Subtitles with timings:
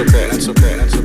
[0.00, 0.28] okay.
[0.30, 0.76] That's okay.
[0.76, 0.99] That's okay.